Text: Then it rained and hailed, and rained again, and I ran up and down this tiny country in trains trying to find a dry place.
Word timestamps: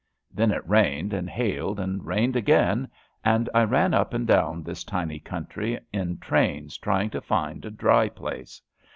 Then 0.31 0.49
it 0.49 0.67
rained 0.67 1.13
and 1.13 1.29
hailed, 1.29 1.79
and 1.79 2.03
rained 2.03 2.35
again, 2.35 2.89
and 3.23 3.47
I 3.53 3.63
ran 3.65 3.93
up 3.93 4.15
and 4.15 4.25
down 4.25 4.63
this 4.63 4.83
tiny 4.83 5.19
country 5.19 5.79
in 5.93 6.17
trains 6.17 6.79
trying 6.79 7.11
to 7.11 7.21
find 7.21 7.63
a 7.65 7.69
dry 7.69 8.09
place. 8.09 8.63